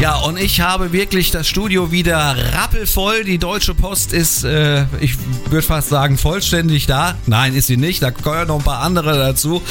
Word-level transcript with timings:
Ja, 0.00 0.16
und 0.16 0.38
ich 0.38 0.60
habe 0.60 0.92
wirklich 0.92 1.30
das 1.30 1.48
Studio 1.48 1.90
wieder 1.90 2.36
rappelvoll. 2.52 3.24
Die 3.24 3.38
Deutsche 3.38 3.74
Post 3.74 4.12
ist, 4.12 4.44
äh, 4.44 4.86
ich 5.00 5.16
würde 5.48 5.62
fast 5.62 5.88
sagen, 5.88 6.18
vollständig 6.18 6.86
da. 6.86 7.16
Nein, 7.26 7.54
ist 7.54 7.68
sie 7.68 7.76
nicht. 7.76 8.02
Da 8.02 8.10
gehören 8.10 8.48
noch 8.48 8.58
ein 8.58 8.64
paar 8.64 8.80
andere 8.80 9.16
dazu. 9.16 9.62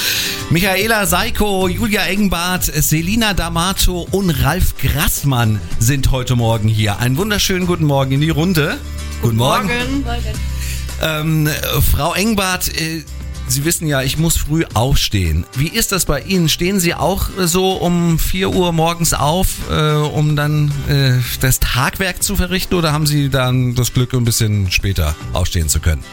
Michaela 0.50 1.06
Seiko, 1.06 1.68
Julia 1.68 2.04
Engenbart, 2.04 2.64
Selina 2.64 3.32
D'Amato 3.32 4.08
und 4.12 4.32
Ralf 4.44 4.76
Grassmann 4.78 5.60
sind 5.80 6.10
heute 6.12 6.36
Morgen 6.36 6.70
hier. 6.70 7.00
Einen 7.00 7.18
wunderschönen 7.18 7.68
guten 7.68 7.86
Morgen 7.86 8.14
in 8.14 8.22
die 8.22 8.30
Runde. 8.30 8.78
Guten 9.22 9.36
Morgen. 9.38 9.70
Ähm, 11.02 11.50
Frau 11.92 12.14
Engbart, 12.14 12.70
äh, 12.80 13.04
Sie 13.48 13.66
wissen 13.66 13.88
ja, 13.88 14.02
ich 14.02 14.18
muss 14.18 14.38
früh 14.38 14.64
aufstehen. 14.74 15.46
Wie 15.56 15.68
ist 15.68 15.92
das 15.92 16.06
bei 16.06 16.22
Ihnen? 16.22 16.50
Stehen 16.50 16.80
Sie 16.80 16.96
auch 16.96 17.28
so 17.38 17.74
um 17.74 18.18
4 18.18 18.50
Uhr 18.50 18.72
morgens 18.72 19.14
auf, 19.14 19.48
äh, 19.70 19.92
um 19.94 20.36
dann 20.36 20.72
äh, 20.90 21.20
das 21.40 21.60
Tagwerk 21.60 22.24
zu 22.24 22.36
verrichten 22.36 22.74
oder 22.76 22.92
haben 22.94 23.06
Sie 23.06 23.30
dann 23.30 23.76
das 23.76 23.94
Glück, 23.94 24.14
ein 24.14 24.24
bisschen 24.26 24.72
später 24.72 25.16
aufstehen 25.34 25.70
zu 25.70 25.80
können? 25.82 26.04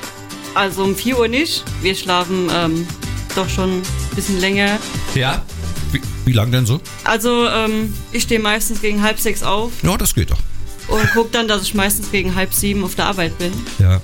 Also 0.55 0.83
um 0.85 0.95
4 0.97 1.19
Uhr 1.19 1.29
nicht. 1.29 1.65
Wir 1.81 1.95
schlafen 1.95 2.51
ähm, 2.53 2.87
doch 3.35 3.49
schon 3.49 3.79
ein 3.79 3.83
bisschen 4.17 4.39
länger. 4.41 4.79
Ja. 5.15 5.43
Wie, 5.93 6.01
wie 6.27 6.33
lang 6.33 6.53
denn 6.53 6.67
so? 6.67 6.81
Also 7.05 7.49
ähm, 7.49 7.95
ich 8.13 8.25
stehe 8.25 8.41
meistens 8.41 8.81
gegen 8.83 9.03
halb 9.03 9.19
sechs 9.19 9.43
auf 9.43 9.71
Ja, 9.83 9.97
das 9.97 10.15
geht 10.15 10.31
doch. 10.31 10.39
und 10.89 11.11
gucke 11.13 11.31
dann, 11.33 11.49
dass 11.49 11.63
ich 11.63 11.75
meistens 11.75 12.11
gegen 12.11 12.35
halb 12.35 12.53
sieben 12.53 12.85
auf 12.85 12.97
der 12.97 13.07
Arbeit 13.07 13.37
bin. 13.39 13.53
Ja. 13.79 14.01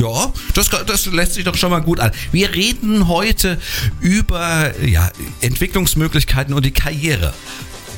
Ja, 0.00 0.32
das, 0.54 0.70
das 0.86 1.04
lässt 1.06 1.34
sich 1.34 1.44
doch 1.44 1.56
schon 1.56 1.70
mal 1.70 1.82
gut 1.82 2.00
an. 2.00 2.10
Wir 2.32 2.54
reden 2.54 3.06
heute 3.06 3.58
über 4.00 4.72
ja, 4.82 5.10
Entwicklungsmöglichkeiten 5.42 6.54
und 6.54 6.64
die 6.64 6.70
Karriere 6.70 7.34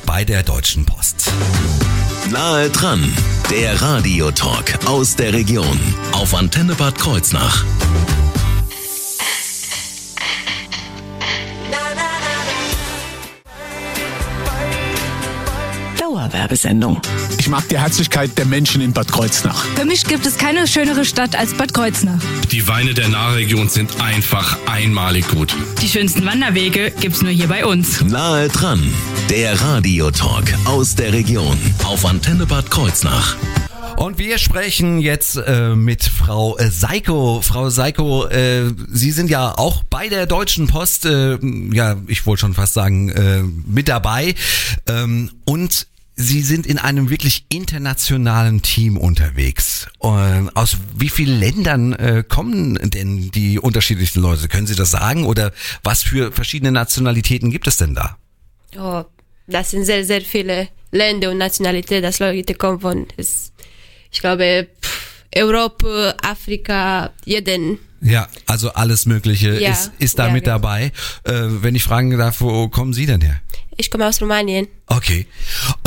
bei 0.05 0.25
der 0.25 0.43
Deutschen 0.43 0.85
Post. 0.85 1.31
Nahe 2.29 2.69
dran, 2.69 3.01
der 3.49 3.81
Radiotalk 3.81 4.85
aus 4.85 5.15
der 5.15 5.31
Region 5.31 5.79
auf 6.11 6.35
Antenne 6.35 6.75
Bad 6.75 6.97
Kreuznach. 6.97 7.63
Dauerwerbesendung. 16.33 16.99
Ich 17.37 17.47
mag 17.47 17.67
die 17.69 17.77
Herzlichkeit 17.77 18.37
der 18.37 18.45
Menschen 18.45 18.81
in 18.81 18.91
Bad 18.91 19.11
Kreuznach. 19.11 19.65
Für 19.75 19.85
mich 19.85 20.03
gibt 20.05 20.25
es 20.25 20.37
keine 20.37 20.67
schönere 20.67 21.05
Stadt 21.05 21.35
als 21.35 21.53
Bad 21.53 21.73
Kreuznach. 21.73 22.19
Die 22.51 22.67
Weine 22.67 22.93
der 22.93 23.07
Nahregion 23.07 23.69
sind 23.69 24.01
einfach 24.01 24.57
einmalig 24.65 25.27
gut. 25.27 25.55
Die 25.81 25.87
schönsten 25.87 26.25
Wanderwege 26.25 26.91
gibt's 26.99 27.21
nur 27.21 27.31
hier 27.31 27.47
bei 27.47 27.65
uns. 27.65 28.01
Nahe 28.01 28.47
dran, 28.47 28.81
der 29.29 29.61
Radiotalk 29.61 30.45
aus 30.65 30.95
der 30.95 31.13
Region 31.13 31.57
auf 31.83 32.05
Antenne 32.05 32.47
Bad 32.47 32.71
Kreuznach. 32.71 33.35
Und 33.95 34.17
wir 34.17 34.39
sprechen 34.39 34.99
jetzt 34.99 35.37
äh, 35.37 35.75
mit 35.75 36.03
Frau 36.03 36.57
äh, 36.57 36.71
Seiko. 36.71 37.41
Frau 37.41 37.69
Seiko, 37.69 38.25
äh, 38.25 38.71
Sie 38.91 39.11
sind 39.11 39.29
ja 39.29 39.55
auch 39.55 39.83
bei 39.83 40.07
der 40.09 40.25
Deutschen 40.25 40.65
Post, 40.67 41.05
äh, 41.05 41.37
ja, 41.71 41.95
ich 42.07 42.25
wollte 42.25 42.41
schon 42.41 42.55
fast 42.55 42.73
sagen, 42.73 43.09
äh, 43.09 43.43
mit 43.67 43.87
dabei. 43.87 44.33
Ähm, 44.87 45.29
und 45.45 45.87
Sie 46.15 46.41
sind 46.43 46.67
in 46.67 46.77
einem 46.77 47.09
wirklich 47.09 47.45
internationalen 47.49 48.61
Team 48.61 48.97
unterwegs. 48.97 49.87
Ähm, 50.01 50.51
aus 50.53 50.77
wie 50.95 51.09
vielen 51.09 51.39
Ländern 51.39 51.93
äh, 51.93 52.23
kommen 52.27 52.75
denn 52.91 53.31
die 53.31 53.57
unterschiedlichsten 53.59 54.19
Leute? 54.19 54.47
Können 54.47 54.67
Sie 54.67 54.75
das 54.75 54.91
sagen? 54.91 55.25
Oder 55.25 55.51
was 55.83 56.03
für 56.03 56.31
verschiedene 56.31 56.71
Nationalitäten 56.71 57.49
gibt 57.49 57.65
es 57.67 57.77
denn 57.77 57.95
da? 57.95 58.17
Oh, 58.77 59.03
das 59.47 59.71
sind 59.71 59.85
sehr, 59.85 60.05
sehr 60.05 60.21
viele 60.21 60.69
Länder 60.91 61.31
und 61.31 61.39
Nationalitäten, 61.39 62.03
dass 62.03 62.19
Leute 62.19 62.53
kommen 62.53 62.79
von, 62.79 63.07
ich 63.17 64.19
glaube, 64.21 64.67
pff, 64.81 65.25
Europa, 65.35 66.13
Afrika, 66.21 67.11
jeden. 67.25 67.79
Ja, 68.01 68.27
also 68.45 68.71
alles 68.73 69.05
Mögliche 69.05 69.59
Ja, 69.59 69.71
ist, 69.71 69.91
ist 69.97 70.19
da 70.19 70.27
ja, 70.27 70.33
mit 70.33 70.43
genau. 70.43 70.57
dabei. 70.57 70.91
Äh, 71.23 71.31
wenn 71.61 71.73
ich 71.73 71.83
fragen 71.83 72.15
darf, 72.17 72.41
wo 72.41 72.67
kommen 72.67 72.93
Sie 72.93 73.05
denn 73.05 73.21
her? 73.21 73.39
Ich 73.77 73.89
komme 73.89 74.07
aus 74.07 74.21
Rumänien. 74.21 74.67
Okay. 74.87 75.25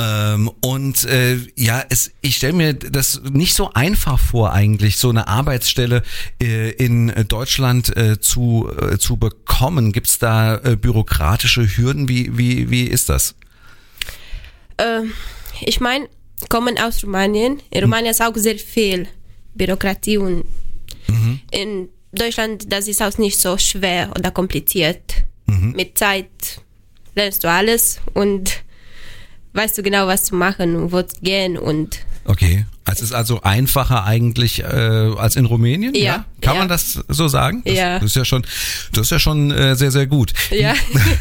Ähm, 0.01 0.51
und 0.61 1.05
äh, 1.05 1.39
ja, 1.57 1.85
es, 1.89 2.13
ich 2.21 2.37
stelle 2.37 2.53
mir 2.53 2.75
das 2.75 3.21
nicht 3.31 3.55
so 3.55 3.73
einfach 3.73 4.19
vor, 4.19 4.53
eigentlich 4.53 4.97
so 4.97 5.11
eine 5.11 5.29
Arbeitsstelle 5.29 6.03
äh, 6.43 6.71
in 6.73 7.13
Deutschland 7.29 7.97
äh, 7.97 8.21
zu, 8.21 8.71
äh, 8.81 8.99
zu 8.99 9.17
bekommen. 9.17 9.93
Gibt 9.93 10.09
es 10.09 10.19
da 10.19 10.57
äh, 10.57 10.77
bürokratische 10.77 11.77
Hürden? 11.77 12.09
Wie, 12.09 12.37
wie, 12.37 12.71
wie 12.71 12.85
ist 12.85 13.09
das? 13.09 13.35
Ähm, 14.79 15.13
ich 15.61 15.81
meine, 15.81 16.09
kommen 16.49 16.79
aus 16.79 17.05
Rumänien. 17.05 17.63
In 17.71 17.83
Rumänien 17.83 18.11
ist 18.11 18.23
auch 18.23 18.37
sehr 18.37 18.59
viel 18.59 19.09
Bürokratie 19.55 20.19
und 20.19 20.45
in 21.51 21.89
Deutschland, 22.13 22.73
das 22.73 22.89
ist 22.89 23.03
auch 23.03 23.17
nicht 23.19 23.39
so 23.39 23.57
schwer 23.59 24.11
oder 24.17 24.31
kompliziert. 24.31 25.25
Mit 25.47 25.97
Zeit 25.97 26.61
lernst 27.17 27.43
du 27.43 27.51
alles 27.51 28.01
und 28.15 28.63
weißt 29.55 29.77
du 29.79 29.83
genau, 29.83 30.07
was 30.07 30.25
zu 30.25 30.35
machen 30.37 30.77
und 30.77 30.93
wo 30.93 31.03
zu 31.03 31.21
gehen 31.21 31.59
und 31.59 31.99
Okay. 32.29 32.67
Es 32.89 33.01
ist 33.01 33.13
also 33.13 33.43
einfacher 33.43 34.05
eigentlich 34.05 34.61
äh, 34.63 34.65
als 34.65 35.35
in 35.37 35.45
Rumänien? 35.45 35.95
Ja, 35.95 36.25
Kann 36.41 36.55
ja. 36.55 36.59
man 36.61 36.69
das 36.69 37.01
so 37.09 37.27
sagen? 37.29 37.63
Das, 37.65 37.75
Ja. 37.75 37.95
Das 37.99 38.05
ist 38.11 38.17
ja 38.17 38.25
schon, 38.25 38.43
das 38.93 39.03
ist 39.07 39.11
ja 39.11 39.19
schon 39.21 39.51
äh, 39.53 39.75
sehr, 39.77 39.91
sehr 39.93 40.07
gut. 40.07 40.33
Ja. 40.51 40.75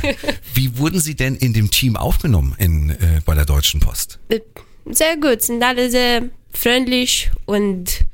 Wie 0.53 0.77
wurden 0.77 0.99
Sie 0.99 1.15
denn 1.15 1.35
in 1.35 1.53
dem 1.53 1.69
Team 1.71 1.95
aufgenommen 1.95 2.55
in, 2.59 2.89
äh, 2.91 3.21
bei 3.25 3.33
der 3.35 3.45
Deutschen 3.45 3.79
Post? 3.79 4.19
Äh, 4.29 4.41
sehr 4.91 5.17
gut, 5.17 5.41
sind 5.43 5.61
alle 5.63 5.89
sehr 5.91 6.23
freundlich 6.53 7.31
und 7.45 8.05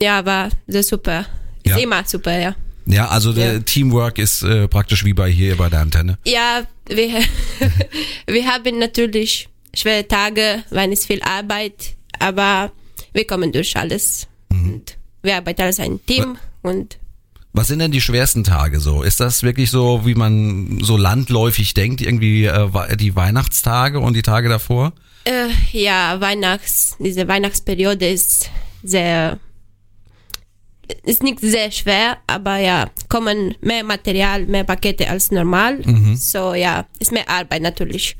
ja, 0.00 0.24
war 0.24 0.50
sehr 0.66 0.82
super. 0.82 1.20
Ist 1.62 1.72
Ja. 1.72 1.78
immer 1.78 2.04
super, 2.06 2.38
ja. 2.38 2.54
Ja, 2.86 3.08
also 3.08 3.32
der 3.32 3.54
Ja. 3.54 3.58
Teamwork 3.60 4.18
ist 4.18 4.42
äh, 4.42 4.68
praktisch 4.68 5.04
wie 5.04 5.12
bei 5.12 5.28
hier 5.30 5.56
bei 5.56 5.68
der 5.68 5.80
Antenne. 5.80 6.18
Ja, 6.26 6.62
wir, 6.88 7.08
wir 8.26 8.46
haben 8.46 8.78
natürlich 8.78 9.48
schwere 9.74 10.06
Tage, 10.06 10.62
wenn 10.70 10.92
es 10.92 11.04
viel 11.06 11.22
Arbeit, 11.22 11.96
aber 12.18 12.70
wir 13.12 13.26
kommen 13.26 13.52
durch 13.52 13.76
alles. 13.76 14.26
Und 14.50 14.96
wir 15.22 15.36
arbeiten 15.36 15.62
als 15.62 15.80
ein 15.80 15.98
Team 16.06 16.38
und 16.62 16.98
Was 17.52 17.68
sind 17.68 17.80
denn 17.80 17.90
die 17.90 18.00
schwersten 18.00 18.44
Tage 18.44 18.80
so? 18.80 19.02
Ist 19.02 19.18
das 19.20 19.42
wirklich 19.42 19.70
so, 19.70 20.02
wie 20.04 20.14
man 20.14 20.78
so 20.82 20.96
landläufig 20.96 21.74
denkt, 21.74 22.00
irgendwie 22.02 22.44
äh, 22.44 22.96
die 22.96 23.16
Weihnachtstage 23.16 23.98
und 24.00 24.14
die 24.14 24.22
Tage 24.22 24.48
davor? 24.48 24.92
äh, 25.24 25.48
ja, 25.72 26.20
Weihnachts, 26.20 26.96
diese 27.00 27.26
Weihnachtsperiode 27.26 28.06
ist 28.08 28.48
sehr, 28.84 29.38
ist 31.04 31.22
nicht 31.22 31.40
sehr 31.40 31.70
schwer, 31.70 32.18
aber 32.26 32.58
ja, 32.58 32.90
kommen 33.08 33.54
mehr 33.60 33.84
Material, 33.84 34.46
mehr 34.46 34.64
Pakete 34.64 35.08
als 35.08 35.30
normal. 35.30 35.82
So 36.16 36.54
ja, 36.54 36.86
ist 36.98 37.12
mehr 37.12 37.28
Arbeit 37.28 37.62
natürlich. 37.62 38.16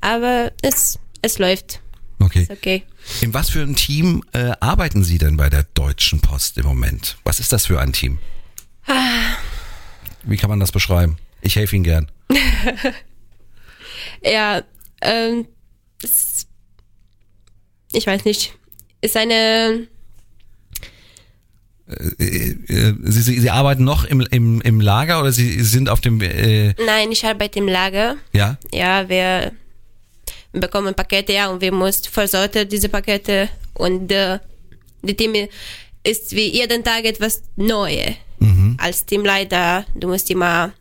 Aber 0.00 0.52
es, 0.62 0.98
es 1.22 1.38
läuft. 1.38 1.80
Okay. 2.20 2.46
Okay. 2.50 2.82
In 3.20 3.34
was 3.34 3.50
für 3.50 3.60
einem 3.60 3.76
Team 3.76 4.22
äh, 4.32 4.52
arbeiten 4.60 5.04
Sie 5.04 5.18
denn 5.18 5.36
bei 5.36 5.50
der 5.50 5.64
Deutschen 5.74 6.20
Post 6.20 6.58
im 6.58 6.66
Moment? 6.66 7.16
Was 7.24 7.40
ist 7.40 7.52
das 7.52 7.66
für 7.66 7.80
ein 7.80 7.92
Team? 7.92 8.18
Wie 10.22 10.36
kann 10.36 10.50
man 10.50 10.60
das 10.60 10.72
beschreiben? 10.72 11.16
Ich 11.40 11.56
helfe 11.56 11.76
Ihnen 11.76 11.84
gern. 11.84 12.10
Ja, 14.24 14.62
ähm, 15.02 15.46
ich 17.92 18.06
weiß 18.06 18.24
nicht. 18.24 18.54
Ist 19.00 19.16
eine, 19.16 19.86
Sie, 21.86 23.20
Sie, 23.22 23.40
Sie 23.40 23.50
arbeiten 23.50 23.84
noch 23.84 24.04
im, 24.04 24.20
im, 24.30 24.60
im 24.62 24.80
Lager 24.80 25.20
oder 25.20 25.32
Sie 25.32 25.62
sind 25.62 25.88
auf 25.88 26.00
dem, 26.00 26.20
äh, 26.22 26.74
nein, 26.84 27.12
ich 27.12 27.24
arbeite 27.26 27.58
im 27.58 27.68
Lager. 27.68 28.16
ja? 28.32 28.56
Ja, 28.72 29.08
wir 29.08 29.52
bekommen 30.52 30.94
Pakete, 30.94 31.32
ja, 31.34 31.48
und 31.48 31.60
wir 31.60 31.72
müssen 31.72 32.04
versorgen 32.10 32.68
diese 32.68 32.88
Pakete 32.88 33.48
und 33.74 34.10
äh, 34.10 34.38
die 35.02 35.14
Team 35.14 35.34
ist 36.04 36.32
wie 36.32 36.48
jeden 36.48 36.82
Tag 36.84 37.04
etwas 37.04 37.42
Neues. 37.56 38.14
Als 38.78 39.06
Teamleiter, 39.06 39.86
du 39.94 40.08
musst 40.08 40.30
immer 40.30 40.72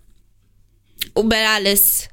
über 1.18 1.36
alles 1.56 2.10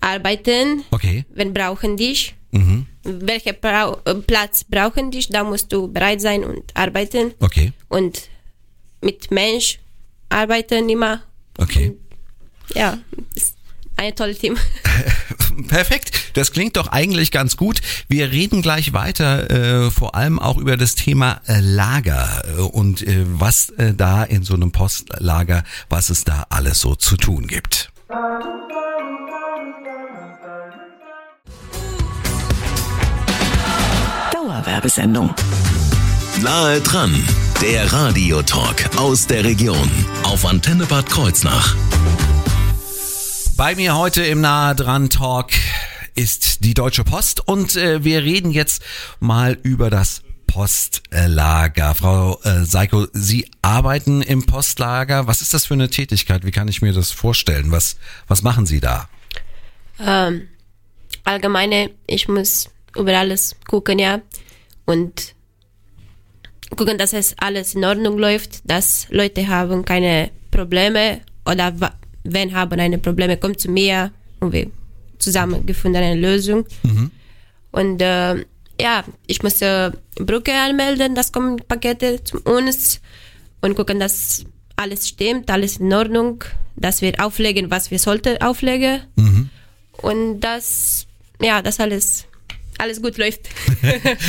arbeiten. 0.00 0.82
Okay. 0.90 1.24
Wenn 1.34 1.52
brauchen 1.52 1.96
dich, 1.96 2.34
Mhm. 2.50 2.86
Welcher 3.04 3.52
Brau 3.52 3.98
äh, 4.04 4.14
Platz 4.14 4.64
brauchen 4.64 5.10
dich, 5.10 5.28
da 5.28 5.44
musst 5.44 5.72
du 5.72 5.88
bereit 5.88 6.20
sein 6.20 6.44
und 6.44 6.62
arbeiten 6.76 7.32
Okay. 7.40 7.72
und 7.88 8.28
mit 9.00 9.30
Mensch 9.30 9.78
arbeiten 10.28 10.88
immer. 10.88 11.22
Okay. 11.58 11.94
Ja, 12.74 12.98
es- 13.36 13.54
ein 13.96 14.14
tolles 14.16 14.38
Team. 14.38 14.56
Perfekt, 15.68 16.36
das 16.36 16.50
klingt 16.50 16.76
doch 16.76 16.88
eigentlich 16.88 17.30
ganz 17.30 17.56
gut. 17.56 17.80
Wir 18.08 18.32
reden 18.32 18.60
gleich 18.60 18.92
weiter, 18.92 19.48
äh, 19.86 19.90
vor 19.92 20.16
allem 20.16 20.40
auch 20.40 20.56
über 20.56 20.76
das 20.76 20.96
Thema 20.96 21.40
äh, 21.46 21.60
Lager 21.60 22.42
äh, 22.56 22.60
und 22.60 23.06
äh, 23.06 23.24
was 23.24 23.68
äh, 23.70 23.94
da 23.94 24.24
in 24.24 24.42
so 24.42 24.54
einem 24.54 24.72
Postlager, 24.72 25.62
was 25.88 26.10
es 26.10 26.24
da 26.24 26.46
alles 26.48 26.80
so 26.80 26.96
zu 26.96 27.16
tun 27.16 27.46
gibt. 27.46 27.92
Dauerwerbesendung. 34.64 35.34
Nahe 36.42 36.80
dran, 36.80 37.14
der 37.60 37.92
Radiotalk 37.92 38.96
aus 38.96 39.26
der 39.26 39.44
Region 39.44 39.90
auf 40.22 40.46
Antenne 40.46 40.86
Bad 40.86 41.08
Kreuznach. 41.10 41.76
Bei 43.56 43.74
mir 43.74 43.96
heute 43.96 44.22
im 44.24 44.40
Nahe 44.40 44.74
dran 44.74 45.10
Talk 45.10 45.50
ist 46.14 46.64
die 46.64 46.72
Deutsche 46.72 47.04
Post 47.04 47.46
und 47.46 47.76
äh, 47.76 48.04
wir 48.04 48.22
reden 48.22 48.50
jetzt 48.50 48.82
mal 49.20 49.58
über 49.62 49.90
das 49.90 50.22
Postlager. 50.46 51.94
Frau 51.94 52.40
äh, 52.42 52.64
Seiko, 52.64 53.06
Sie 53.12 53.50
arbeiten 53.60 54.22
im 54.22 54.46
Postlager. 54.46 55.26
Was 55.26 55.42
ist 55.42 55.52
das 55.52 55.66
für 55.66 55.74
eine 55.74 55.90
Tätigkeit? 55.90 56.44
Wie 56.46 56.52
kann 56.52 56.68
ich 56.68 56.80
mir 56.80 56.92
das 56.92 57.10
vorstellen? 57.10 57.70
Was, 57.70 57.96
was 58.28 58.42
machen 58.42 58.64
Sie 58.64 58.80
da? 58.80 59.08
Ähm, 60.00 60.48
allgemeine, 61.24 61.90
ich 62.06 62.28
muss 62.28 62.70
über 62.96 63.18
alles 63.18 63.56
gucken, 63.66 63.98
ja. 63.98 64.20
Und 64.86 65.34
gucken, 66.76 66.98
dass 66.98 67.12
es 67.12 67.34
alles 67.38 67.74
in 67.74 67.84
Ordnung 67.84 68.18
läuft, 68.18 68.68
dass 68.68 69.06
Leute 69.10 69.46
haben 69.48 69.84
keine 69.84 70.30
Probleme 70.50 71.20
oder 71.46 71.72
wenn 72.24 72.54
haben 72.54 72.80
eine 72.80 72.98
Probleme, 72.98 73.36
kommt 73.36 73.60
zu 73.60 73.70
mir 73.70 74.10
und 74.40 74.52
wir 74.52 74.70
zusammen 75.18 75.64
gefunden 75.66 76.02
eine 76.02 76.20
Lösung. 76.20 76.66
Und 77.70 78.00
äh, 78.00 78.44
ja, 78.80 79.04
ich 79.26 79.42
muss 79.42 79.62
äh, 79.62 79.90
Brücke 80.16 80.52
anmelden, 80.52 81.14
das 81.14 81.32
kommen 81.32 81.56
Pakete 81.56 82.22
zu 82.24 82.38
uns 82.40 83.00
und 83.60 83.74
gucken, 83.74 84.00
dass 84.00 84.44
alles 84.76 85.08
stimmt, 85.08 85.50
alles 85.50 85.78
in 85.78 85.92
Ordnung, 85.92 86.44
dass 86.76 87.02
wir 87.02 87.12
auflegen, 87.24 87.70
was 87.70 87.90
wir 87.90 87.98
sollten 87.98 88.40
auflegen. 88.42 89.02
Und 90.02 90.40
dass 90.40 91.06
ja, 91.40 91.62
das 91.62 91.80
alles 91.80 92.26
alles 92.78 93.00
gut 93.02 93.16
läuft. 93.18 93.40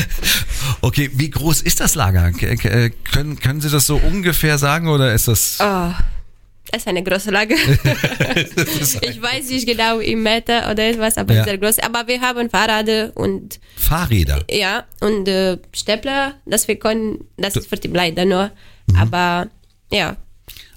Okay, 0.82 1.10
wie 1.14 1.30
groß 1.30 1.62
ist 1.62 1.80
das 1.80 1.96
Lager? 1.96 2.32
K 2.32 2.56
können, 3.12 3.40
können 3.40 3.62
Sie 3.62 3.70
das 3.70 3.86
so 3.88 3.98
ungefähr 3.98 4.58
sagen 4.58 4.88
oder 4.88 5.14
ist 5.14 5.28
das? 5.28 5.58
Oh, 5.60 5.92
es 6.72 6.80
ist 6.82 6.88
eine 6.88 7.04
große 7.04 7.32
Lage. 7.32 7.56
ich 9.02 9.22
weiß 9.22 9.50
nicht 9.50 9.68
genau 9.68 10.00
im 10.00 10.24
Meter 10.24 10.70
oder 10.72 10.90
etwas, 10.90 11.18
aber 11.18 11.34
Ja. 11.36 11.44
sehr 11.44 11.58
groß. 11.58 11.80
Aber 11.80 12.08
wir 12.08 12.20
haben 12.22 12.50
Fahrräder 12.50 13.12
und 13.16 13.60
Fahrräder. 13.78 14.44
ja 14.50 14.84
und 15.02 15.28
äh, 15.28 15.58
Stapler, 15.74 16.36
das 16.46 16.68
wir 16.68 16.78
können, 16.78 17.26
das 17.38 17.56
ist 17.56 17.68
für 17.70 17.78
die 17.78 17.88
leider 17.88 18.26
nur. 18.26 18.52
Mhm. 18.88 18.96
Aber 18.96 19.48
ja, 19.92 20.18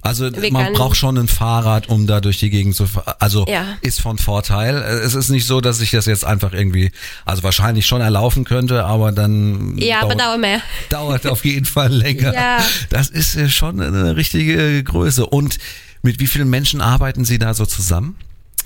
Also 0.01 0.31
Wir 0.33 0.51
man 0.53 0.73
braucht 0.73 0.95
schon 0.97 1.17
ein 1.17 1.27
Fahrrad, 1.27 1.89
um 1.89 2.07
da 2.07 2.21
durch 2.21 2.39
die 2.39 2.49
Gegend 2.49 2.75
zu 2.75 2.87
fahren. 2.87 3.15
Also 3.19 3.45
Ja. 3.47 3.77
ist 3.81 4.01
von 4.01 4.17
Vorteil. 4.17 4.77
Es 4.77 5.13
ist 5.13 5.29
nicht 5.29 5.45
so, 5.45 5.59
dass 5.61 5.81
ich 5.81 5.91
das 5.91 6.05
jetzt 6.05 6.25
einfach 6.25 6.53
irgendwie, 6.53 6.91
also 7.25 7.43
wahrscheinlich 7.43 7.85
schon 7.85 8.01
erlaufen 8.01 8.45
könnte, 8.45 8.85
aber 8.85 9.11
dann 9.11 9.77
ja, 9.77 10.01
aber 10.01 10.15
dauert 10.15 10.39
mehr. 10.39 10.61
dauert 10.89 11.27
auf 11.27 11.43
jeden 11.43 11.65
Fall 11.65 11.91
länger. 11.91 12.33
Ja. 12.33 12.63
Das 12.89 13.09
ist 13.09 13.35
äh, 13.35 13.49
schon 13.49 13.81
eine 13.81 14.15
richtige 14.15 14.83
Größe. 14.83 15.25
Und 15.25 15.57
mit 16.01 16.19
wie 16.19 16.27
vielen 16.27 16.49
Menschen 16.49 16.79
arbeiten 16.81 17.25
Sie 17.25 17.37
da 17.37 17.53
so 17.53 17.65
zusammen 17.65 18.15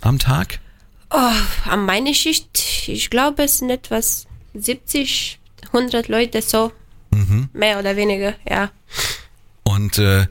am 0.01 0.19
Tag? 0.19 0.59
An 1.09 1.85
meiner 1.85 2.13
Schicht, 2.13 2.87
ich 2.87 3.09
glaube, 3.09 3.43
es 3.43 3.59
sind 3.59 3.69
etwas 3.69 4.25
70, 4.55 5.39
100 5.71 6.07
Leute 6.07 6.41
so. 6.41 6.71
Mhm. 7.11 7.49
Mehr 7.53 7.79
oder 7.79 7.95
weniger, 7.95 8.33
ja. 8.49 8.71
Und 9.73 9.97
äh, 9.97 10.27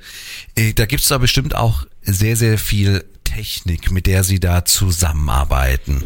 äh, 0.54 0.72
da 0.74 0.86
gibt's 0.86 1.08
da 1.08 1.18
bestimmt 1.18 1.54
auch 1.54 1.86
sehr, 2.02 2.36
sehr 2.36 2.58
viel 2.58 3.04
Technik, 3.24 3.90
mit 3.90 4.06
der 4.06 4.24
Sie 4.24 4.40
da 4.40 4.64
zusammenarbeiten. 4.64 6.04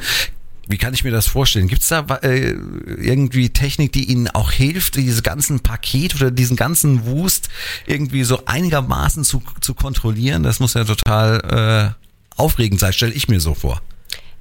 Wie 0.68 0.78
kann 0.78 0.94
ich 0.94 1.04
mir 1.04 1.12
das 1.12 1.26
vorstellen? 1.26 1.68
Gibt's 1.68 1.88
da 1.88 2.00
äh, 2.22 2.50
irgendwie 2.50 3.50
Technik, 3.50 3.92
die 3.92 4.10
Ihnen 4.10 4.28
auch 4.28 4.50
hilft, 4.50 4.96
diese 4.96 5.22
ganzen 5.22 5.60
Pakete 5.60 6.16
oder 6.16 6.30
diesen 6.30 6.56
ganzen 6.56 7.06
Wust 7.06 7.48
irgendwie 7.86 8.24
so 8.24 8.44
einigermaßen 8.46 9.22
zu, 9.22 9.42
zu 9.60 9.74
kontrollieren? 9.74 10.42
Das 10.42 10.58
muss 10.58 10.74
ja 10.74 10.84
total 10.84 11.94
äh, 11.96 12.40
aufregend 12.40 12.80
sein, 12.80 12.92
stelle 12.92 13.12
ich 13.12 13.28
mir 13.28 13.40
so 13.40 13.54
vor. 13.54 13.80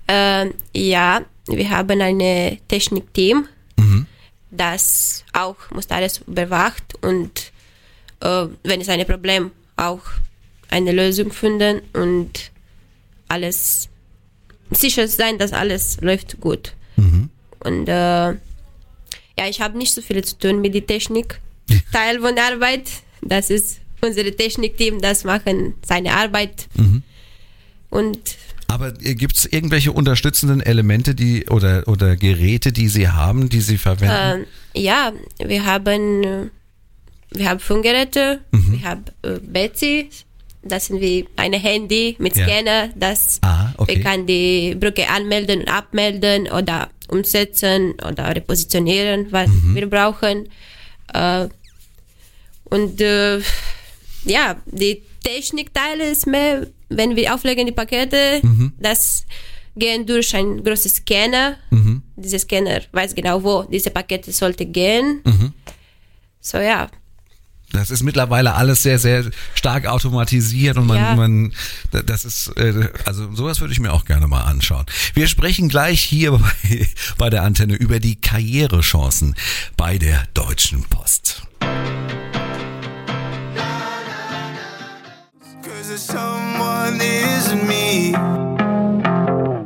Ähm, 0.08 0.54
ja, 0.74 1.22
wir 1.48 1.70
haben 1.70 2.02
ein 2.02 2.60
Technikteam, 2.68 3.48
das 4.58 5.24
auch 5.34 5.58
muss 5.72 5.90
alles 5.90 6.22
überwacht 6.28 6.96
und 7.02 7.52
äh, 8.22 8.46
wenn 8.64 8.82
es 8.82 8.90
ein 8.90 9.06
Problem 9.06 9.52
auch 9.76 10.02
eine 10.70 10.92
Lösung 10.92 11.32
finden 11.32 11.82
und 11.94 12.52
alles 13.28 13.90
sicher 14.72 15.08
sein, 15.08 15.38
dass 15.38 15.54
alles 15.54 15.98
läuft 16.02 16.40
gut. 16.40 16.74
Und 17.60 17.88
äh, 17.88 18.32
ja, 19.38 19.48
ich 19.50 19.60
habe 19.62 19.78
nicht 19.78 19.94
so 19.94 20.02
viel 20.02 20.24
zu 20.24 20.38
tun 20.38 20.62
mit 20.62 20.74
der 20.74 20.86
Technik. 20.86 21.40
Teil 21.92 22.20
von 22.20 22.36
der 22.36 22.54
Arbeit, 22.54 22.90
das 23.22 23.50
ist 23.50 23.80
unser 24.02 24.24
Technikteam, 24.24 25.02
das 25.02 25.24
machen 25.24 25.74
seine 25.86 26.14
Arbeit. 26.14 26.68
Und 27.90 28.20
Aber 28.68 28.94
äh, 29.02 29.16
gibt's 29.16 29.46
irgendwelche 29.46 29.92
unterstützenden 29.92 30.62
Elemente, 30.62 31.16
die 31.16 31.48
oder 31.48 31.88
oder 31.88 32.16
Geräte, 32.16 32.72
die 32.72 32.88
Sie 32.88 33.08
haben, 33.08 33.50
die 33.50 33.62
Sie 33.62 33.78
verwenden? 33.78 34.46
Ähm, 34.74 34.84
ja, 34.84 35.12
wir 35.44 35.66
haben, 35.66 36.24
äh, 36.24 36.50
wir 37.32 37.50
haben 37.50 37.60
Funkgeräte, 37.60 38.42
wir 38.52 38.84
haben 38.90 39.06
äh, 39.24 39.40
Betsy, 39.42 40.10
das 40.64 40.88
sind 40.88 41.00
wie 41.02 41.28
ein 41.36 41.54
Handy 41.54 42.16
mit 42.20 42.36
Ja. 42.36 42.46
Scanner, 42.48 42.90
das 42.96 43.40
Ah, 43.44 43.74
okay. 43.78 43.96
wir 43.98 44.04
kann 44.04 44.26
die 44.26 44.76
Brücke 44.76 45.08
anmelden 45.10 45.62
und 45.62 45.68
abmelden 45.68 46.48
oder 46.52 46.90
umsetzen 47.10 47.94
oder 48.08 48.36
repositionieren, 48.36 49.32
was 49.32 49.48
Mhm. 49.50 49.76
wir 49.76 49.90
brauchen. 49.90 50.50
Äh, 51.14 51.48
und 52.66 53.00
äh, 53.02 53.40
ja, 54.26 54.56
die 54.66 55.04
Technikteile 55.24 56.10
ist 56.10 56.26
mehr, 56.28 56.68
wenn 56.90 57.16
wir 57.16 57.34
auflegen 57.34 57.66
die 57.66 57.72
Pakete, 57.72 58.40
Mhm. 58.44 58.74
das 58.80 59.26
gehen 59.76 60.06
durch 60.06 60.36
ein 60.36 60.64
großes 60.64 60.96
Scanner. 60.98 61.58
Mhm. 61.70 62.02
Dieser 62.16 62.40
Scanner 62.40 62.82
weiß 62.92 63.14
genau, 63.14 63.44
wo 63.44 63.64
diese 63.64 63.92
Pakete 63.92 64.32
sollte 64.32 64.66
gehen. 64.66 65.22
Mhm. 65.26 65.54
So 66.42 66.58
ja, 66.60 66.90
Das 67.76 67.92
ist 67.92 68.04
mittlerweile 68.04 68.56
alles 68.56 68.84
sehr, 68.84 69.00
sehr 69.00 69.26
stark 69.54 69.86
automatisiert 69.86 70.78
und 70.78 70.88
man, 70.88 70.98
Ja. 70.98 71.16
man 71.16 71.54
das 71.92 72.24
ist, 72.26 72.48
äh, 72.58 72.90
also 73.06 73.34
sowas 73.36 73.60
würde 73.60 73.74
ich 73.74 73.80
mir 73.80 73.92
auch 73.92 74.06
gerne 74.06 74.28
mal 74.28 74.42
anschauen. 74.44 74.86
Wir 75.14 75.28
sprechen 75.28 75.68
gleich 75.70 76.02
hier 76.02 76.32
bei, 76.38 76.88
bei 77.18 77.30
der 77.30 77.44
Antenne 77.44 77.76
über 77.76 78.00
die 78.00 78.16
Karrierechancen 78.16 79.36
bei 79.78 79.98
der 79.98 80.24
Deutschen 80.34 80.84
Post. 80.84 81.44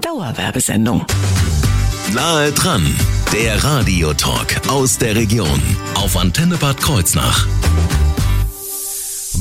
Dauerwerbesendung. 0.02 1.06
Nahe 2.14 2.52
dran, 2.54 2.96
der 3.32 3.64
Radiotalk 3.64 4.68
aus 4.68 4.98
der 4.98 5.16
Region 5.16 5.62
auf 5.94 6.18
Antenne 6.18 6.58
Bad 6.58 6.82
Kreuznach. 6.82 7.46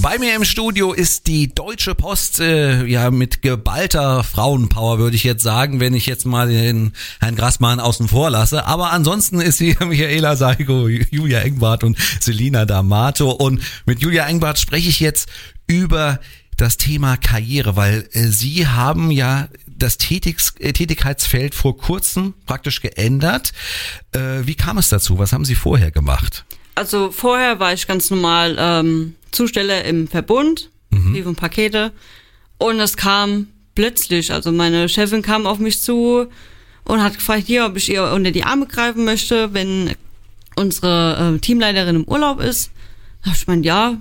Bei 0.01 0.17
mir 0.17 0.37
im 0.37 0.45
Studio 0.45 0.93
ist 0.93 1.27
die 1.27 1.53
Deutsche 1.53 1.97
Post, 1.97 2.39
äh, 2.39 2.85
ja, 2.85 3.11
mit 3.11 3.43
geballter 3.43 4.23
Frauenpower, 4.23 5.01
würde 5.01 5.17
ich 5.17 5.25
jetzt 5.25 5.43
sagen, 5.43 5.81
wenn 5.81 5.93
ich 5.93 6.07
jetzt 6.07 6.25
mal 6.25 6.49
den 6.49 6.93
Herrn 7.19 7.35
Grassmann 7.35 7.81
außen 7.81 8.07
vor 8.07 8.31
lasse. 8.31 8.65
Aber 8.65 8.93
ansonsten 8.93 9.41
ist 9.41 9.59
hier 9.59 9.77
Michaela 9.85 10.37
Seigo, 10.37 10.87
Julia 10.87 11.41
Engbart 11.41 11.83
und 11.83 11.99
Selina 12.21 12.63
D'Amato. 12.63 13.25
Und 13.25 13.61
mit 13.87 14.01
Julia 14.01 14.27
Engbart 14.27 14.61
spreche 14.61 14.89
ich 14.89 15.01
jetzt 15.01 15.29
über 15.67 16.21
das 16.57 16.77
Thema 16.77 17.17
Karriere, 17.17 17.75
weil 17.75 18.09
äh, 18.13 18.29
Sie 18.29 18.69
haben 18.69 19.11
ja 19.11 19.49
das 19.67 19.99
Tätigs 19.99 20.55
äh, 20.61 20.73
Tätigkeitsfeld 20.73 21.57
vor 21.57 21.77
kurzem 21.77 22.35
praktisch 22.47 22.83
geändert. 22.83 23.53
Äh, 24.13 24.47
wie 24.47 24.55
kam 24.55 24.79
es 24.79 24.91
dazu? 24.91 25.19
Was 25.19 25.33
haben 25.33 25.45
Sie 25.45 25.57
vorher 25.57 25.91
gemacht? 25.91 26.45
Also 26.77 27.11
vorher 27.11 27.59
war 27.59 27.73
ich 27.73 27.89
ganz 27.89 28.09
normal 28.11 28.57
ähm, 28.57 29.17
Zusteller 29.31 29.85
im 29.85 30.09
Verbund, 30.09 30.71
Brief 30.91 31.27
und 31.27 31.37
Pakete. 31.37 31.93
Und 32.59 32.81
es 32.81 32.97
kam 32.97 33.49
plötzlich, 33.75 34.33
also 34.33 34.51
meine 34.53 34.89
Chefin 34.89 35.23
kam 35.23 35.47
auf 35.47 35.59
mich 35.59 35.81
zu 35.81 36.27
und 36.85 37.03
hat 37.03 37.15
gefragt, 37.15 37.45
hier, 37.47 37.67
ob 37.67 37.77
ich 37.77 37.91
ihr 37.91 38.11
unter 38.13 38.31
die 38.31 38.45
Arme 38.45 38.67
greifen 38.67 39.05
möchte, 39.05 39.55
wenn 39.55 39.95
unsere 40.57 41.35
äh, 41.37 41.39
Teamleiterin 41.39 41.97
im 41.97 42.05
Urlaub 42.05 42.41
ist. 42.41 42.71
Da 43.25 43.33
ich 43.33 43.47
gemeint, 43.47 43.65
ja, 43.65 43.97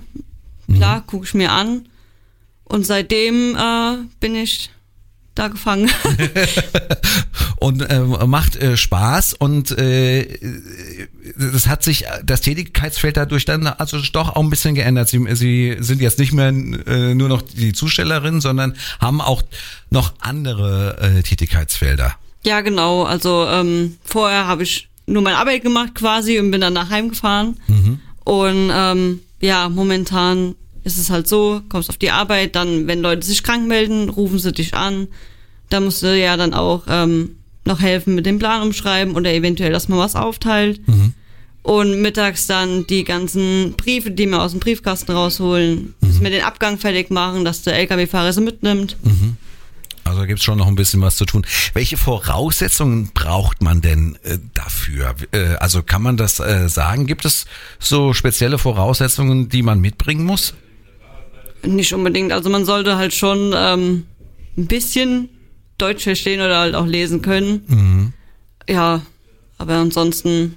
klar, 0.74 1.04
gucke 1.06 1.26
ich 1.26 1.34
mir 1.34 1.52
an. 1.52 1.88
Und 2.64 2.84
seitdem 2.86 3.56
äh, 3.56 3.98
bin 4.20 4.34
ich 4.34 4.70
da 5.34 5.48
gefangen. 5.48 5.90
und 7.60 7.82
äh, 7.82 8.00
macht 8.00 8.56
äh, 8.56 8.76
Spaß 8.76 9.34
und 9.34 9.70
äh, 9.78 10.22
das 11.38 11.68
hat 11.68 11.82
sich 11.82 12.04
das 12.24 12.40
Tätigkeitsfeld 12.40 13.16
dadurch 13.16 13.44
dann 13.44 13.66
also 13.66 13.98
doch 14.12 14.30
auch 14.30 14.42
ein 14.42 14.50
bisschen 14.50 14.74
geändert. 14.74 15.08
Sie, 15.08 15.24
Sie 15.34 15.76
sind 15.78 16.00
jetzt 16.00 16.18
nicht 16.18 16.32
mehr 16.32 16.48
äh, 16.48 17.14
nur 17.14 17.28
noch 17.28 17.42
die 17.42 17.72
Zustellerin, 17.72 18.40
sondern 18.40 18.74
haben 19.00 19.20
auch 19.20 19.42
noch 19.90 20.14
andere 20.20 20.98
äh, 21.00 21.22
Tätigkeitsfelder. 21.22 22.14
Ja, 22.44 22.60
genau. 22.60 23.04
Also 23.04 23.46
ähm, 23.46 23.96
vorher 24.04 24.46
habe 24.46 24.64
ich 24.64 24.88
nur 25.06 25.22
meine 25.22 25.38
Arbeit 25.38 25.62
gemacht 25.62 25.94
quasi 25.94 26.38
und 26.38 26.50
bin 26.50 26.60
dann 26.60 26.72
nach 26.72 26.90
Heim 26.90 27.10
gefahren. 27.10 27.56
Und 28.24 28.70
ähm, 28.72 29.20
ja, 29.40 29.68
momentan 29.68 30.54
ist 30.84 30.98
es 30.98 31.10
halt 31.10 31.28
so, 31.28 31.62
kommst 31.68 31.88
auf 31.88 31.96
die 31.96 32.10
Arbeit, 32.10 32.56
dann, 32.56 32.86
wenn 32.86 33.00
Leute 33.00 33.26
sich 33.26 33.42
krank 33.42 33.66
melden, 33.66 34.08
rufen 34.08 34.38
sie 34.38 34.52
dich 34.52 34.74
an. 34.74 35.08
Da 35.70 35.80
musst 35.80 36.02
du 36.02 36.18
ja 36.18 36.36
dann 36.36 36.54
auch 36.54 36.84
ähm, 36.88 37.36
noch 37.64 37.80
helfen 37.80 38.14
mit 38.14 38.26
dem 38.26 38.38
Plan 38.38 38.62
umschreiben 38.62 39.14
oder 39.14 39.32
eventuell, 39.32 39.72
dass 39.72 39.88
man 39.88 39.98
was 39.98 40.16
aufteilt. 40.16 40.80
Und 41.68 42.00
mittags 42.00 42.46
dann 42.46 42.86
die 42.86 43.04
ganzen 43.04 43.74
Briefe, 43.76 44.10
die 44.10 44.26
wir 44.26 44.40
aus 44.40 44.52
dem 44.52 44.60
Briefkasten 44.60 45.12
rausholen, 45.12 45.94
dass 46.00 46.18
wir 46.22 46.30
den 46.30 46.42
Abgang 46.42 46.78
fertig 46.78 47.10
machen, 47.10 47.44
dass 47.44 47.60
der 47.60 47.74
LKW-Fahrer 47.76 48.32
sie 48.32 48.40
mitnimmt. 48.40 48.96
Also 50.04 50.24
gibt's 50.24 50.44
schon 50.44 50.56
noch 50.56 50.66
ein 50.66 50.76
bisschen 50.76 51.02
was 51.02 51.18
zu 51.18 51.26
tun. 51.26 51.44
Welche 51.74 51.98
Voraussetzungen 51.98 53.10
braucht 53.12 53.60
man 53.60 53.82
denn 53.82 54.16
äh, 54.22 54.38
dafür? 54.54 55.14
Äh, 55.32 55.56
also 55.56 55.82
kann 55.82 56.00
man 56.00 56.16
das 56.16 56.40
äh, 56.40 56.70
sagen? 56.70 57.06
Gibt 57.06 57.26
es 57.26 57.44
so 57.78 58.14
spezielle 58.14 58.56
Voraussetzungen, 58.56 59.50
die 59.50 59.62
man 59.62 59.78
mitbringen 59.78 60.24
muss? 60.24 60.54
Nicht 61.62 61.92
unbedingt. 61.92 62.32
Also 62.32 62.48
man 62.48 62.64
sollte 62.64 62.96
halt 62.96 63.12
schon 63.12 63.52
ähm, 63.54 64.06
ein 64.56 64.66
bisschen 64.68 65.28
Deutsch 65.76 66.04
verstehen 66.04 66.40
oder 66.40 66.60
halt 66.60 66.74
auch 66.74 66.86
lesen 66.86 67.20
können. 67.20 68.14
Ja, 68.66 69.02
aber 69.58 69.74
ansonsten 69.74 70.54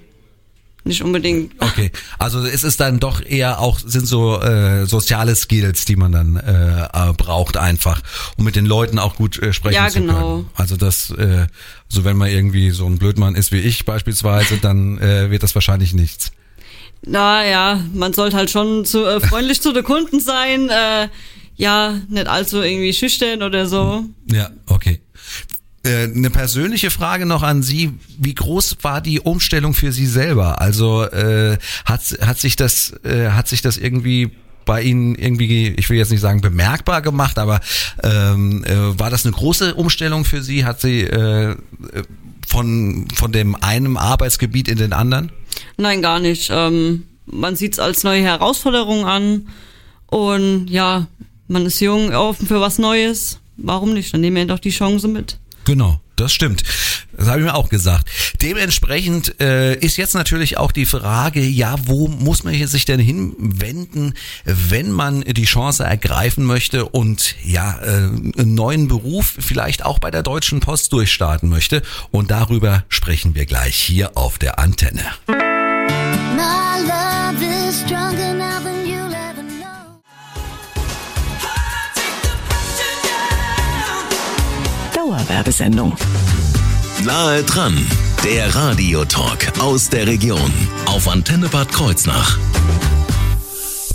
nicht 0.83 1.03
unbedingt. 1.03 1.53
Okay, 1.59 1.91
also 2.17 2.43
es 2.45 2.63
ist 2.63 2.79
dann 2.79 3.00
doch 3.00 3.23
eher 3.23 3.59
auch 3.59 3.79
sind 3.79 4.07
so 4.07 4.41
äh, 4.41 4.85
soziale 4.85 5.35
Skills, 5.35 5.85
die 5.85 5.95
man 5.95 6.11
dann 6.11 6.35
äh, 6.38 6.83
äh, 6.85 7.13
braucht 7.13 7.57
einfach, 7.57 8.01
um 8.38 8.45
mit 8.45 8.55
den 8.55 8.65
Leuten 8.65 8.97
auch 9.00 9.15
gut 9.15 9.38
äh, 9.41 9.53
sprechen 9.53 9.75
Ja, 9.75 9.89
zu 9.89 10.00
genau. 10.01 10.13
können. 10.13 10.50
Also 10.55 10.77
das, 10.77 11.11
äh, 11.11 11.47
so 11.88 12.03
wenn 12.03 12.17
man 12.17 12.29
irgendwie 12.29 12.71
so 12.71 12.85
ein 12.85 12.97
Blödmann 12.97 13.35
ist 13.35 13.51
wie 13.51 13.59
ich 13.59 13.85
beispielsweise, 13.85 14.57
dann 14.57 14.97
äh, 15.00 15.29
wird 15.29 15.43
das 15.43 15.53
wahrscheinlich 15.55 15.93
nichts. 15.93 16.31
Naja, 17.05 17.83
man 17.93 18.13
sollte 18.13 18.38
halt 18.38 18.51
schon 18.51 18.85
zu, 18.85 19.05
äh, 19.05 19.19
freundlich 19.19 19.61
zu 19.61 19.73
den 19.73 19.83
Kunden 19.83 20.19
sein. 20.19 20.69
Äh, 20.69 21.09
ja, 21.55 22.00
nicht 22.09 22.27
allzu 22.27 22.61
irgendwie 22.61 22.93
schüchtern 22.93 23.43
oder 23.43 23.67
so. 23.67 24.05
Ja, 24.31 24.50
okay. 24.67 25.00
Äh, 25.83 26.03
Eine 26.03 26.29
persönliche 26.29 26.91
Frage 26.91 27.25
noch 27.25 27.43
an 27.43 27.63
Sie. 27.63 27.91
Wie 28.17 28.35
groß 28.35 28.77
war 28.81 29.01
die 29.01 29.19
Umstellung 29.19 29.73
für 29.73 29.91
Sie 29.91 30.05
selber? 30.05 30.61
Also 30.61 31.03
äh, 31.03 31.57
hat, 31.85 32.01
hat 32.21 32.39
sich 32.39 32.55
das 32.55 32.93
äh, 33.03 33.29
hat 33.29 33.47
sich 33.47 33.61
das 33.61 33.77
irgendwie 33.77 34.31
bei 34.65 34.83
Ihnen 34.83 35.15
irgendwie, 35.15 35.69
ich 35.69 35.89
will 35.89 35.97
jetzt 35.97 36.11
nicht 36.11 36.21
sagen 36.21 36.41
bemerkbar 36.41 37.01
gemacht, 37.01 37.39
aber 37.39 37.61
ähm, 38.03 38.63
äh, 38.63 39.00
war 39.00 39.09
das 39.09 39.25
eine 39.25 39.33
große 39.33 39.73
Umstellung 39.73 40.23
für 40.23 40.43
Sie? 40.43 40.65
Hat 40.65 40.81
sie 40.81 41.01
äh, 41.01 41.55
von 42.47 43.07
von 43.15 43.31
dem 43.31 43.55
einen 43.55 43.97
Arbeitsgebiet 43.97 44.67
in 44.67 44.77
den 44.77 44.93
anderen? 44.93 45.31
Nein, 45.77 46.01
gar 46.03 46.19
nicht. 46.19 46.50
Ähm, 46.53 47.03
man 47.25 47.55
sieht's 47.55 47.79
als 47.79 48.03
neue 48.03 48.21
Herausforderung 48.21 49.05
an. 49.05 49.47
Und 50.07 50.67
ja, 50.69 51.07
man 51.47 51.65
ist 51.65 51.79
jung, 51.79 52.13
offen 52.13 52.47
für 52.47 52.61
was 52.61 52.77
Neues. 52.77 53.39
Warum 53.57 53.93
nicht? 53.93 54.13
Dann 54.13 54.21
nehmen 54.21 54.35
wir 54.35 54.45
doch 54.45 54.59
die 54.59 54.69
Chance 54.69 55.07
mit. 55.07 55.38
Genau, 55.65 56.00
das 56.15 56.34
stimmt. 56.34 56.63
Das 57.18 57.27
habe 57.27 57.39
ich 57.39 57.46
mir 57.46 57.56
auch 57.56 57.70
gesagt. 57.70 58.10
Dementsprechend 58.41 59.39
äh, 59.39 59.75
ist 59.75 59.98
jetzt 59.98 60.15
natürlich 60.15 60.58
auch 60.58 60.72
die 60.72 60.86
Frage, 60.86 61.41
ja, 61.41 61.75
wo 61.86 62.08
muss 62.08 62.44
man 62.44 62.68
sich 62.68 62.86
denn 62.86 63.00
hinwenden, 63.00 64.13
wenn 64.46 64.91
man 64.91 65.22
die 65.22 65.46
Chance 65.46 65.84
ergreifen 65.84 66.46
möchte 66.46 66.86
und 66.86 67.36
ja, 67.44 67.80
äh, 67.82 67.88
einen 67.88 68.56
neuen 68.56 68.88
Beruf 68.88 69.36
vielleicht 69.39 69.86
auch 69.86 70.00
bei 70.00 70.10
der 70.10 70.24
Deutschen 70.24 70.62
Post 70.62 70.94
durchstarten 70.94 71.50
möchte. 71.50 71.82
Und 72.12 72.32
darüber 72.32 72.86
sprechen 72.89 73.36
wir 73.36 73.46
gleich 73.46 73.75
hier 73.75 74.18
auf 74.18 74.39
der 74.39 74.58
Antenne. 74.60 75.03
My 75.27 76.80
love 76.88 77.44
is 77.44 77.70
Dauerwerbesendung. 85.31 85.95
Nahe 87.05 87.43
dran, 87.43 87.77
der 88.25 88.53
Radiotalk 88.53 89.59
aus 89.61 89.89
der 89.89 90.05
Region 90.05 90.51
auf 90.88 91.07
Antenne 91.07 91.47
Bad 91.47 91.71
Kreuznach. 91.71 92.38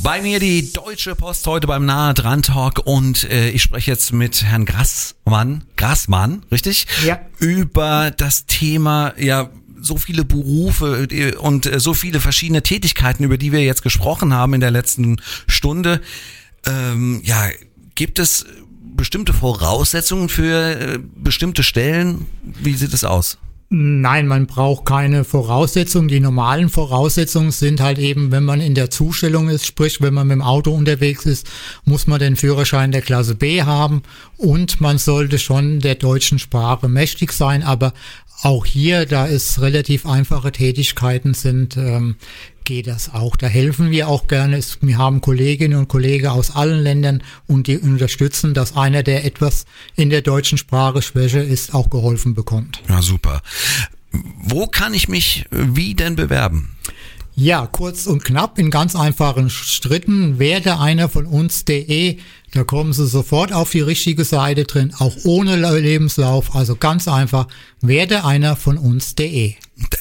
Bei 0.02 0.23
mir 0.23 0.40
die 0.40 0.73
Deutsche 0.73 1.14
Post 1.14 1.47
heute 1.47 1.66
beim 1.66 1.85
Nahe 1.85 2.14
dran 2.14 2.43
Talk 2.43 2.81
und 2.87 3.25
äh, 3.25 3.50
ich 3.50 3.62
spreche 3.62 3.90
jetzt 3.90 4.14
mit 4.14 4.45
Herrn 4.45 4.64
Grassmann, 4.64 5.64
Grassmann, 5.76 6.43
richtig? 6.50 6.87
Ja. 7.05 7.21
Über 7.38 8.11
das 8.16 8.47
Thema, 8.47 9.12
ja, 9.19 9.50
so 9.78 9.99
viele 9.99 10.25
Berufe 10.25 11.07
äh, 11.11 11.35
und 11.35 11.66
äh, 11.66 11.81
so 11.81 11.93
viele 11.93 12.21
verschiedene 12.21 12.62
Tätigkeiten, 12.62 13.25
über 13.25 13.37
die 13.37 13.52
wir 13.52 13.62
jetzt 13.62 13.83
gesprochen 13.83 14.33
haben 14.33 14.55
in 14.55 14.61
der 14.61 14.71
letzten 14.71 15.21
Stunde. 15.47 16.00
Ähm, 16.64 17.21
ja, 17.25 17.50
gibt 17.95 18.19
es 18.19 18.47
bestimmte 18.97 19.33
Voraussetzungen 19.33 20.29
für 20.29 20.81
äh, 20.81 20.99
bestimmte 21.15 21.62
Stellen? 21.62 22.26
Wie 22.43 22.75
sieht 22.75 22.93
es 22.95 23.05
aus? 23.05 23.38
Nein, 23.69 24.29
man 24.29 24.47
braucht 24.47 24.85
keine 24.85 25.25
Voraussetzungen. 25.25 26.07
Die 26.07 26.21
normalen 26.21 26.69
Voraussetzungen 26.69 27.50
sind 27.50 27.81
halt 27.81 27.99
eben, 27.99 28.31
wenn 28.31 28.45
man 28.45 28.61
in 28.61 28.76
der 28.76 28.91
Zustellung 28.91 29.49
ist, 29.49 29.67
sprich, 29.67 30.00
wenn 30.00 30.15
man 30.15 30.29
mit 30.29 30.37
dem 30.37 30.43
Auto 30.43 30.71
unterwegs 30.71 31.26
ist, 31.26 31.49
muss 31.85 32.07
man 32.07 32.21
den 32.21 32.37
Führerschein 32.37 32.93
der 32.93 33.03
Klasse 33.03 33.35
B 33.35 33.65
haben 33.65 34.03
und 34.37 34.81
man 34.81 34.99
sollte 34.99 35.41
schon 35.41 35.81
der 35.81 35.97
deutschen 35.97 36.38
Sprache 36.38 36.88
mächtig 36.88 37.33
sein. 37.33 37.65
Aber 37.65 37.93
auch 38.43 38.67
hier, 38.67 39.05
da 39.05 39.26
es 39.26 39.61
relativ 39.61 40.07
einfache 40.07 40.53
Tätigkeiten 40.53 41.35
sind, 41.35 41.76
ähm, 41.76 42.15
geht 42.67 42.87
das 42.87 43.15
auch. 43.15 43.37
Da 43.37 43.47
helfen 43.47 43.91
wir 43.91 44.09
auch 44.09 44.27
gerne. 44.27 44.59
Es, 44.59 44.79
wir 44.83 44.99
haben 44.99 45.23
Kolleginnen 45.23 45.79
und 45.79 45.89
Kollegen 45.89 46.27
aus 46.27 46.55
allen 46.55 46.83
Ländern 46.83 47.23
und 47.47 47.69
die 47.69 47.79
unterstützen, 47.79 48.53
dass 48.53 48.77
einer, 48.77 49.03
der 49.03 49.25
etwas 49.25 49.65
in 49.95 50.11
der 50.11 50.21
deutschen 50.21 50.59
Sprache 50.59 51.01
schwächer 51.01 51.43
ist, 51.43 51.73
auch 51.73 51.89
geholfen 51.89 52.35
bekommt. 52.35 52.83
Ja, 52.91 53.01
super. 53.01 53.41
Wo 54.13 54.67
kann 54.67 54.93
ich 54.93 55.09
mich 55.09 55.47
wie 55.51 55.95
denn 55.95 56.17
bewerben? 56.17 56.77
Ja, 57.35 57.67
kurz 57.67 58.07
und 58.07 58.25
knapp 58.25 58.59
in 58.59 58.71
ganz 58.71 58.97
einfachen 58.97 59.51
Schritten. 59.51 60.39
Werde 60.39 60.79
einer 60.81 61.09
von 61.09 61.27
uns.de. 61.27 62.19
Da 62.57 62.65
kommen 62.65 62.95
Sie 62.95 63.07
sofort 63.07 63.53
auf 63.53 63.71
die 63.71 63.81
richtige 63.83 64.25
Seite 64.25 64.65
drin, 64.65 64.95
auch 64.99 65.15
ohne 65.25 65.57
Lebenslauf. 65.79 66.57
Also 66.57 66.75
ganz 66.75 67.07
einfach. 67.07 67.49
Werde 67.83 68.25
einer 68.25 68.57
von 68.57 68.79
uns.de. 68.79 69.55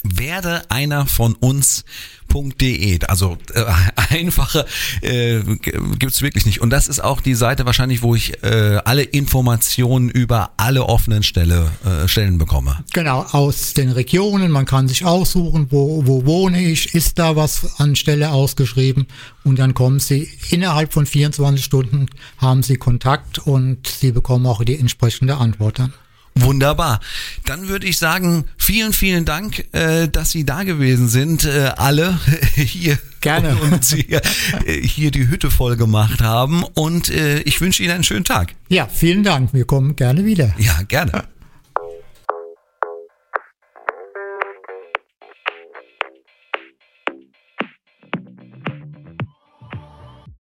werde 0.04 0.62
einer 0.72 1.06
von 1.06 1.34
uns.de. 1.36 3.00
Also 3.08 3.38
äh, 3.54 3.64
einfacher 4.16 4.66
äh, 5.02 5.42
g- 5.42 5.74
gibt's 6.00 6.22
wirklich 6.22 6.46
nicht. 6.46 6.62
Und 6.62 6.70
das 6.70 6.88
ist 6.88 7.04
auch 7.04 7.20
die 7.20 7.36
Seite 7.36 7.66
wahrscheinlich, 7.66 8.02
wo 8.02 8.16
ich 8.16 8.42
äh, 8.44 8.80
alle 8.86 9.04
Informationen 9.04 10.10
über 10.10 10.52
alle 10.58 10.86
offenen 10.86 11.22
Stelle, 11.24 11.70
äh, 11.86 12.08
Stellen 12.08 12.38
bekomme. 12.38 12.84
Genau, 12.94 13.26
aus 13.32 13.74
den 13.74 13.92
Regionen. 13.92 14.50
Man 14.52 14.66
kann 14.66 14.88
sich 14.88 15.04
aussuchen, 15.06 15.68
wo, 15.70 16.08
wo 16.08 16.26
wohne 16.26 16.62
ich, 16.64 16.96
ist 16.96 17.20
da 17.20 17.36
was 17.36 17.80
an 17.80 17.98
Stelle 17.98 18.32
ausgeschrieben. 18.32 19.08
Und 19.44 19.60
dann 19.60 19.74
kommen 19.74 20.00
Sie 20.00 20.30
innerhalb 20.50 20.94
von 20.94 21.06
24 21.06 21.64
Stunden, 21.64 22.08
haben 22.46 22.64
Sie 22.64 22.78
Kontakt 22.78 23.40
und 23.40 23.88
Sie 23.88 24.12
bekommen 24.12 24.46
auch 24.46 24.64
die 24.64 24.78
entsprechende 24.78 25.38
Antwort 25.38 25.80
dann. 25.80 25.94
Wunderbar. 26.38 27.00
Dann 27.46 27.70
würde 27.70 27.88
ich 27.88 27.98
sagen, 27.98 28.44
vielen, 28.58 28.92
vielen 28.92 29.24
Dank, 29.24 29.74
äh, 29.74 30.10
dass 30.10 30.32
Sie 30.32 30.46
da 30.46 30.64
gewesen 30.64 31.08
sind, 31.08 31.46
äh, 31.46 31.72
alle 31.78 32.20
hier. 32.56 32.98
Gerne. 33.22 33.56
Und 33.62 33.86
Sie 33.86 34.10
äh, 34.10 34.22
hier 34.82 35.12
die 35.12 35.30
Hütte 35.30 35.50
voll 35.50 35.78
gemacht 35.78 36.22
haben. 36.22 36.64
Und 36.64 37.10
äh, 37.10 37.40
ich 37.40 37.62
wünsche 37.62 37.84
Ihnen 37.84 37.94
einen 37.94 38.04
schönen 38.04 38.26
Tag. 38.26 38.54
Ja, 38.68 38.88
vielen 38.88 39.24
Dank. 39.24 39.54
Wir 39.54 39.66
kommen 39.66 39.96
gerne 39.96 40.26
wieder. 40.26 40.54
Ja, 40.58 40.82
gerne. 40.88 41.24